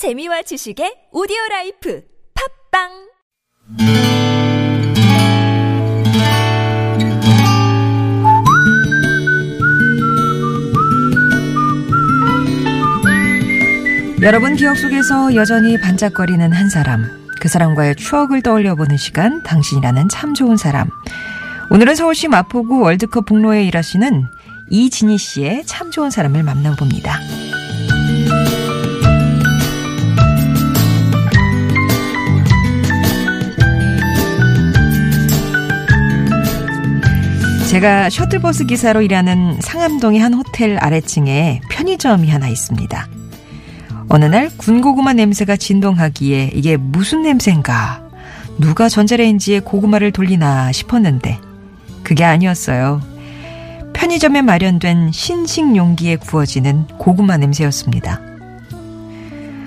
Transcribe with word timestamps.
재미와 0.00 0.40
지식의 0.40 1.12
오디오 1.12 1.36
life 1.50 2.02
팟빵 2.72 2.88
여러분 14.22 14.56
기억 14.56 14.78
속에서 14.78 15.34
여전히 15.34 15.78
반짝거리는 15.78 16.50
한 16.50 16.70
사람. 16.70 17.04
그 17.38 17.48
사람과의 17.48 17.96
추억을 17.96 18.40
떠올려 18.40 18.76
보는 18.76 18.96
시간, 18.96 19.42
당신이라는 19.42 20.08
참 20.08 20.32
좋은 20.32 20.56
사람. 20.56 20.88
오늘은 21.70 21.94
서울시 21.94 22.26
마포구 22.28 22.80
월드컵 22.80 23.26
북로에 23.26 23.64
일하시는 23.64 24.24
이진희 24.70 25.18
씨의 25.18 25.66
참 25.66 25.90
좋은 25.90 26.08
사람을 26.08 26.42
만나봅니다. 26.42 27.20
제가 37.70 38.10
셔틀버스 38.10 38.64
기사로 38.64 39.00
일하는 39.00 39.60
상암동의 39.60 40.18
한 40.18 40.34
호텔 40.34 40.76
아래층에 40.76 41.60
편의점이 41.70 42.28
하나 42.28 42.48
있습니다. 42.48 43.06
어느 44.08 44.24
날 44.24 44.50
군고구마 44.56 45.12
냄새가 45.12 45.54
진동하기에 45.56 46.50
이게 46.52 46.76
무슨 46.76 47.22
냄새인가? 47.22 48.02
누가 48.58 48.88
전자레인지에 48.88 49.60
고구마를 49.60 50.10
돌리나 50.10 50.72
싶었는데 50.72 51.38
그게 52.02 52.24
아니었어요. 52.24 53.02
편의점에 53.92 54.42
마련된 54.42 55.12
신식 55.12 55.76
용기에 55.76 56.16
구워지는 56.16 56.88
고구마 56.98 57.36
냄새였습니다. 57.36 58.20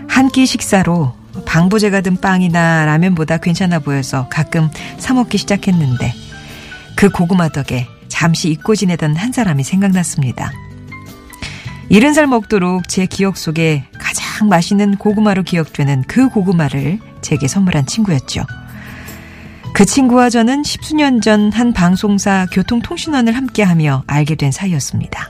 한 0.10 0.28
끼 0.28 0.46
식사로 0.46 1.14
방부제가 1.46 2.02
든 2.02 2.18
빵이나 2.18 2.84
라면보다 2.86 3.38
괜찮아 3.38 3.80
보여서 3.80 4.28
가끔 4.30 4.70
사 4.98 5.14
먹기 5.14 5.38
시작했는데 5.38 6.14
그 6.96 7.10
고구마 7.10 7.48
덕에 7.50 7.88
잠시 8.24 8.50
잊고 8.50 8.74
지내던 8.74 9.18
한 9.18 9.34
사람이 9.34 9.66
생각났습니다. 9.66 10.54
이른 11.90 12.14
살 12.14 12.26
먹도록 12.26 12.88
제 12.88 13.06
기억 13.06 13.36
속에 13.36 13.84
가장 14.00 14.48
맛있는 14.48 14.96
고구마로 14.96 15.44
기억되는 15.44 16.04
그 16.08 16.30
고구마를 16.30 17.00
제게 17.20 17.50
선물한 17.50 17.86
친구였죠. 17.86 18.46
그 19.74 19.84
친구와 19.84 20.30
저는 20.30 20.64
십수년 20.64 21.20
전 21.20 21.52
한 21.52 21.74
방송사 21.74 22.48
교통통신원을 22.54 23.36
함께하며 23.36 24.06
알게 24.08 24.36
된 24.36 24.54
사이였습니다. 24.54 25.30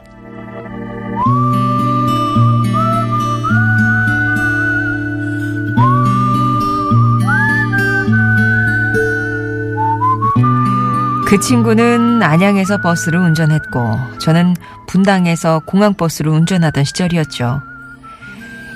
그 11.34 11.40
친구는 11.40 12.22
안양에서 12.22 12.80
버스를 12.82 13.18
운전했고 13.20 14.20
저는 14.20 14.56
분당에서 14.86 15.64
공항버스를 15.66 16.32
운전하던 16.32 16.84
시절이었죠. 16.84 17.60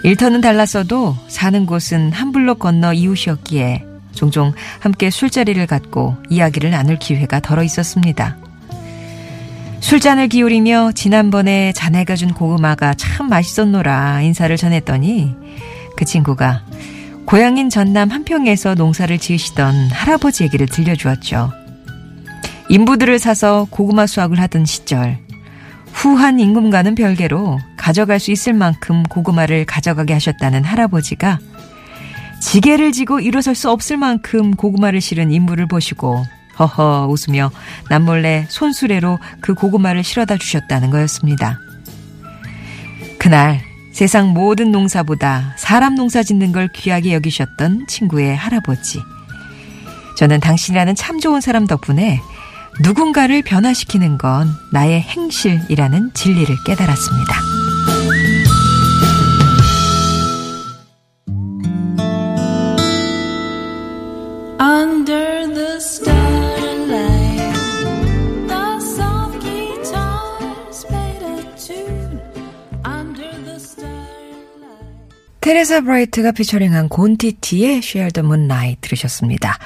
일터는 0.04 0.42
달랐어도 0.42 1.16
사는 1.28 1.68
곳은 1.68 2.12
한 2.14 2.32
블록 2.32 2.58
건너 2.58 2.94
이웃이었기에 2.94 3.86
종종 4.12 4.54
함께 4.80 5.12
술자리를 5.12 5.68
갖고 5.68 6.18
이야기를 6.32 6.72
나눌 6.72 6.98
기회가 6.98 7.40
덜어 7.40 7.62
있었습니다. 7.62 8.38
술잔을 9.80 10.28
기울이며 10.28 10.94
지난번에 10.96 11.74
자네가 11.74 12.16
준 12.16 12.34
고구마가 12.34 12.96
참 12.96 13.30
맛있었노라 13.30 14.22
인사를 14.22 14.58
전했더니 14.58 15.36
그 15.96 16.06
친구가 16.06 16.64
고향인 17.28 17.70
전남 17.70 18.10
한평에서 18.10 18.74
농사를 18.74 19.16
지으시던 19.20 19.92
할아버지 19.92 20.44
얘기를 20.44 20.66
들려주었죠. 20.66 21.67
인부들을 22.70 23.20
사서 23.20 23.68
고구마 23.70 24.08
수확을 24.08 24.40
하던 24.42 24.66
시절 24.66 25.20
후한 25.94 26.40
임금과는 26.40 26.96
별개로 26.96 27.60
가져갈 27.78 28.20
수 28.20 28.32
있을 28.32 28.54
만큼 28.54 29.04
고구마를 29.04 29.66
가져가게 29.66 30.14
하셨다는 30.14 30.64
할아버지가 30.64 31.40
지게를 32.42 32.92
지고 32.92 33.20
일어설 33.20 33.56
수 33.56 33.72
없을 33.72 33.98
만큼 33.98 34.52
고구마를 34.56 35.02
실은 35.02 35.32
인물을 35.32 35.68
보시고 35.68 36.24
허허 36.60 37.08
웃으며 37.08 37.52
남몰래 37.90 38.46
손수레로 38.50 39.20
그 39.42 39.54
고구마를 39.54 40.04
실어다 40.04 40.38
주셨다는 40.38 40.90
거였습니다. 40.90 41.60
그날 43.18 43.62
세상 43.92 44.30
모든 44.34 44.72
농사보다 44.72 45.56
사람 45.58 45.96
농사 45.96 46.22
짓는 46.22 46.52
걸 46.52 46.68
귀하게 46.68 47.14
여기셨던 47.14 47.88
친구의 47.88 48.36
할아버지. 48.36 49.02
저는 50.18 50.40
당신이라는 50.40 50.96
참 50.96 51.20
좋은 51.20 51.42
사람 51.42 51.66
덕분에 51.66 52.22
누군가를 52.82 53.42
변화시키는 53.42 54.18
건 54.18 54.48
나의 54.72 55.02
행실이라는 55.02 56.14
진리를 56.14 56.56
깨달았습니다. 56.66 57.48
테레사 75.40 75.80
브라이트가 75.80 76.34
피처링한 76.34 76.90
곤티티의 76.90 77.78
Share 77.78 78.12
the 78.12 78.26
Moonlight 78.26 78.82
들으셨습니다. 78.82 79.58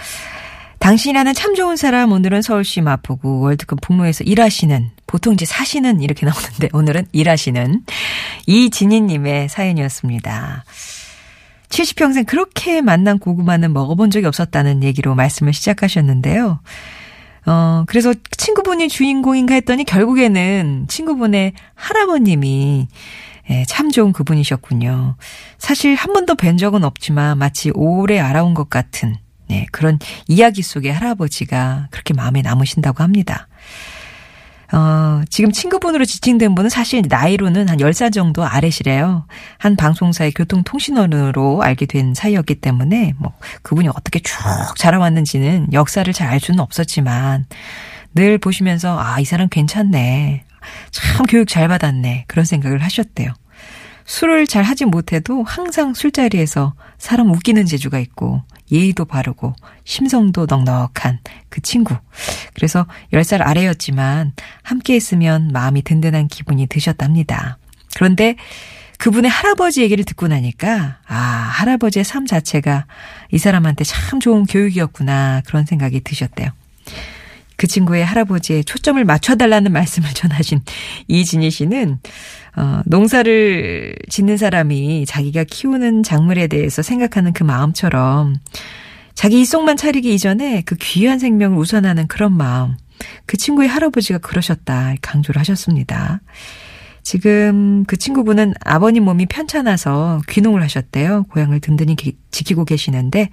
당신이라는 0.81 1.35
참 1.35 1.53
좋은 1.53 1.75
사람 1.75 2.11
오늘은 2.11 2.41
서울시 2.41 2.81
마포구 2.81 3.41
월드컵 3.41 3.79
북로에서 3.81 4.23
일하시는 4.23 4.89
보통 5.05 5.33
이제 5.33 5.45
사시는 5.45 6.01
이렇게 6.01 6.25
나오는데 6.25 6.69
오늘은 6.73 7.05
일하시는 7.11 7.83
이진희님의 8.47 9.47
사연이었습니다. 9.47 10.65
70평생 11.69 12.25
그렇게 12.25 12.81
만난 12.81 13.19
고구마는 13.19 13.73
먹어본 13.73 14.09
적이 14.09 14.25
없었다는 14.25 14.83
얘기로 14.83 15.13
말씀을 15.13 15.53
시작하셨는데요. 15.53 16.59
어, 17.45 17.83
그래서 17.85 18.13
친구분이 18.37 18.89
주인공인가 18.89 19.53
했더니 19.53 19.83
결국에는 19.83 20.87
친구분의 20.89 21.53
할아버님이 21.75 22.87
예, 23.51 23.65
참 23.67 23.91
좋은 23.91 24.13
그분이셨군요. 24.13 25.15
사실 25.59 25.93
한 25.93 26.13
번도 26.13 26.35
뵌 26.35 26.57
적은 26.57 26.83
없지만 26.83 27.37
마치 27.37 27.69
오래 27.75 28.17
알아온 28.19 28.55
것 28.55 28.69
같은 28.69 29.15
네, 29.51 29.67
그런 29.73 29.99
이야기 30.29 30.61
속에 30.61 30.89
할아버지가 30.91 31.89
그렇게 31.91 32.13
마음에 32.13 32.41
남으신다고 32.41 33.03
합니다. 33.03 33.49
어, 34.71 35.23
지금 35.29 35.51
친구분으로 35.51 36.05
지칭된 36.05 36.55
분은 36.55 36.69
사실 36.69 37.01
나이로는 37.05 37.67
한 37.67 37.77
10살 37.79 38.13
정도 38.13 38.45
아래시래요. 38.45 39.25
한 39.57 39.75
방송사의 39.75 40.31
교통통신원으로 40.31 41.61
알게 41.61 41.85
된 41.85 42.13
사이였기 42.13 42.55
때문에 42.55 43.13
뭐 43.17 43.33
그분이 43.61 43.89
어떻게 43.89 44.21
쭉 44.21 44.37
자라왔는지는 44.77 45.73
역사를 45.73 46.11
잘 46.13 46.31
알 46.31 46.39
수는 46.39 46.61
없었지만 46.61 47.45
늘 48.15 48.37
보시면서 48.37 48.97
아, 48.97 49.19
이 49.19 49.25
사람 49.25 49.49
괜찮네. 49.49 50.45
참 50.91 51.25
교육 51.25 51.49
잘 51.49 51.67
받았네. 51.67 52.23
그런 52.29 52.45
생각을 52.45 52.81
하셨대요. 52.81 53.33
술을 54.05 54.47
잘 54.47 54.63
하지 54.63 54.85
못해도 54.85 55.43
항상 55.43 55.93
술자리에서 55.93 56.73
사람 56.97 57.31
웃기는 57.31 57.65
재주가 57.65 57.99
있고 57.99 58.43
예의도 58.71 59.05
바르고 59.05 59.53
심성도 59.83 60.45
넉넉한 60.49 61.19
그 61.49 61.61
친구. 61.61 61.95
그래서 62.53 62.85
10살 63.13 63.41
아래였지만 63.45 64.33
함께 64.63 64.95
했으면 64.95 65.49
마음이 65.51 65.81
든든한 65.83 66.27
기분이 66.27 66.67
드셨답니다. 66.67 67.57
그런데 67.95 68.35
그분의 68.97 69.31
할아버지 69.31 69.81
얘기를 69.81 70.05
듣고 70.05 70.27
나니까 70.27 70.99
아, 71.07 71.15
할아버지의 71.15 72.05
삶 72.05 72.25
자체가 72.25 72.85
이 73.31 73.37
사람한테 73.37 73.83
참 73.83 74.19
좋은 74.19 74.45
교육이었구나 74.45 75.41
그런 75.45 75.65
생각이 75.65 76.01
드셨대요. 76.01 76.51
그 77.61 77.67
친구의 77.67 78.03
할아버지의 78.03 78.63
초점을 78.63 79.05
맞춰달라는 79.05 79.71
말씀을 79.71 80.09
전하신 80.15 80.61
이진희 81.07 81.51
씨는 81.51 81.99
어, 82.57 82.81
농사를 82.87 83.95
짓는 84.09 84.37
사람이 84.37 85.05
자기가 85.05 85.43
키우는 85.43 86.01
작물에 86.01 86.47
대해서 86.47 86.81
생각하는 86.81 87.33
그 87.33 87.43
마음처럼 87.43 88.35
자기 89.13 89.41
이속만 89.41 89.77
차리기 89.77 90.11
이전에 90.11 90.63
그 90.65 90.75
귀한 90.75 91.19
생명을 91.19 91.55
우선하는 91.55 92.07
그런 92.07 92.35
마음. 92.35 92.77
그 93.27 93.37
친구의 93.37 93.69
할아버지가 93.69 94.17
그러셨다 94.17 94.95
강조를 94.99 95.39
하셨습니다. 95.39 96.19
지금 97.03 97.83
그 97.85 97.97
친구분은 97.97 98.53
아버님 98.63 99.05
몸이 99.05 99.25
편찮아서 99.25 100.21
귀농을 100.29 100.61
하셨대요. 100.61 101.23
고향을 101.29 101.59
든든히 101.59 101.95
기, 101.95 102.17
지키고 102.29 102.65
계시는데 102.65 103.29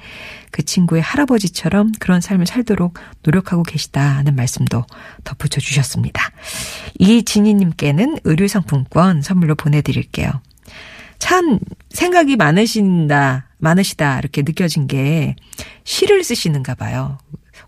그 0.51 0.65
친구의 0.65 1.03
할아버지처럼 1.03 1.93
그런 1.99 2.21
삶을 2.21 2.47
살도록 2.47 2.99
노력하고 3.23 3.63
계시다는 3.63 4.35
말씀도 4.35 4.85
덧붙여 5.25 5.61
주셨습니다. 5.61 6.31
이진희님께는 6.99 8.19
의류상품권 8.25 9.23
선물로 9.23 9.55
보내드릴게요. 9.55 10.31
참 11.19 11.59
생각이 11.91 12.37
많으신다, 12.37 13.49
많으시다, 13.59 14.19
이렇게 14.21 14.43
느껴진 14.43 14.87
게 14.87 15.35
시를 15.85 16.23
쓰시는가 16.25 16.75
봐요. 16.75 17.19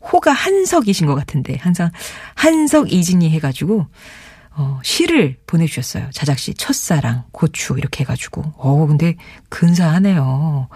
호가 0.01 0.33
한석이신 0.33 1.07
것 1.07 1.15
같은데, 1.15 1.57
항상 1.57 1.91
한석 2.35 2.93
이진이 2.93 3.29
해가지고, 3.31 3.87
어, 4.61 4.79
시를 4.83 5.39
보내주셨어요. 5.47 6.11
자작시, 6.13 6.53
첫사랑, 6.53 7.25
고추, 7.33 7.79
이렇게 7.79 8.03
해가지고. 8.05 8.43
어, 8.59 8.87
근데 8.87 9.17
근사하네요. 9.49 10.69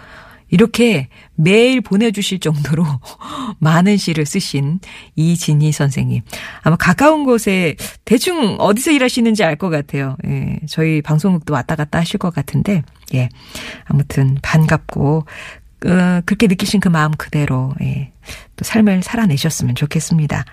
이렇게 0.49 1.09
매일 1.35 1.81
보내주실 1.81 2.39
정도로 2.39 2.83
많은 3.59 3.97
시를 3.97 4.25
쓰신 4.25 4.79
이진희 5.15 5.71
선생님. 5.71 6.21
아마 6.63 6.75
가까운 6.77 7.25
곳에 7.25 7.75
대충 8.05 8.55
어디서 8.59 8.89
일하시는지 8.91 9.43
알 9.43 9.55
것 9.57 9.69
같아요. 9.69 10.17
예, 10.25 10.59
저희 10.67 11.01
방송국도 11.03 11.53
왔다 11.53 11.75
갔다 11.75 11.99
하실 11.99 12.17
것 12.17 12.33
같은데, 12.33 12.81
예. 13.13 13.29
아무튼 13.85 14.37
반갑고, 14.41 15.25
어, 15.85 16.21
그렇게 16.25 16.47
느끼신 16.47 16.79
그 16.79 16.87
마음 16.89 17.11
그대로, 17.11 17.73
예. 17.81 18.11
또 18.55 18.65
삶을 18.65 19.03
살아내셨으면 19.03 19.75
좋겠습니다. 19.75 20.43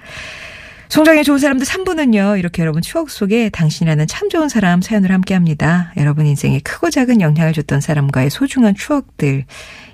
송정의 0.93 1.25
좋은 1.25 1.39
사람들 1.39 1.67
3부는요, 1.67 2.39
이렇게 2.39 2.61
여러분 2.61 2.83
추억 2.83 3.09
속에 3.09 3.49
당신이라는 3.49 4.07
참 4.09 4.29
좋은 4.29 4.51
사람 4.51 4.83
사연을 4.83 5.11
함께 5.11 5.33
합니다. 5.33 5.91
여러분 5.97 6.27
인생에 6.27 6.61
크고 6.61 6.91
작은 6.91 7.23
영향을 7.23 7.55
줬던 7.55 7.81
사람과의 7.81 8.29
소중한 8.29 8.75
추억들. 8.75 9.47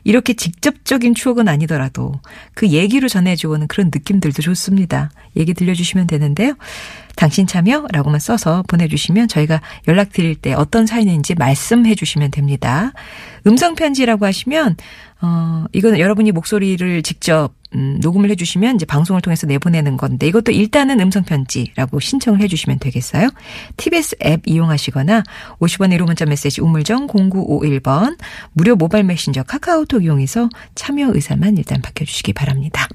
이렇게 0.03 0.33
직접적인 0.35 1.15
추억은 1.15 1.47
아니더라도 1.47 2.15
그 2.53 2.71
얘기로 2.71 3.07
전해주고는 3.07 3.69
그런 3.69 3.93
느낌들도 3.95 4.43
좋습니다. 4.43 5.13
얘기 5.37 5.55
들려주시면 5.55 6.09
되는데요. 6.09 6.55
당신 7.19 7.49
참여라고만 7.49 8.21
써서 8.21 8.63
보내주시면 8.69 9.27
저희가 9.27 9.61
연락드릴 9.89 10.37
때 10.37 10.55
어떤 10.55 10.87
사연인지 10.87 11.35
말씀해 11.35 11.97
주시면 11.97 12.31
됩니다. 12.31 12.93
음성편지라고 13.45 14.25
하시면, 14.25 14.77
어, 15.21 15.65
이거는 15.73 15.99
여러분이 15.99 16.31
목소리를 16.31 17.03
직접 17.03 17.53
음, 17.75 17.99
녹음을 18.01 18.31
해주시면 18.31 18.77
이제 18.77 18.87
방송을 18.87 19.21
통해서 19.21 19.47
내보내는 19.47 19.99
건데 19.99 20.27
이것도 20.27 20.53
일단은 20.53 21.01
음성편지라고 21.01 22.01
신청을 22.01 22.41
해주시면 22.41 22.79
되겠어요. 22.79 23.29
TBS 23.77 24.17
앱 24.25 24.43
이용하시거나 24.47 25.23
50원의 25.59 25.99
1호 25.99 26.07
문자 26.07 26.25
메시지 26.25 26.63
우물정 26.63 27.09
0951번 27.09 28.17
무료 28.53 28.75
모바일 28.75 29.05
메신저 29.05 29.43
카카오톡 29.43 30.05
이용해서 30.05 30.49
참여 30.77 31.11
의사만 31.13 31.59
일단 31.59 31.83
밝혀주시기 31.83 32.33
바랍니다. 32.33 32.89